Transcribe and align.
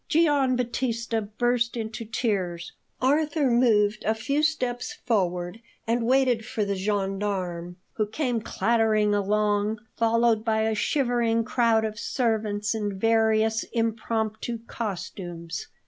Gian 0.07 0.55
Battista 0.55 1.21
burst 1.21 1.77
into 1.77 2.05
tears. 2.05 2.71
Arthur 3.03 3.51
moved 3.51 4.03
a 4.03 4.15
few 4.15 4.41
steps 4.41 4.93
forward 5.05 5.61
and 5.85 6.07
waited 6.07 6.43
for 6.43 6.65
the 6.65 6.75
gendarmes, 6.75 7.75
who 7.97 8.07
came 8.07 8.41
clattering 8.41 9.13
along, 9.13 9.79
followed 9.95 10.43
by 10.43 10.63
a 10.63 10.73
shivering 10.73 11.43
crowd 11.43 11.85
of 11.85 11.99
servants 11.99 12.73
in 12.73 12.97
various 12.97 13.61
impromptu 13.73 14.57
costumes. 14.65 15.67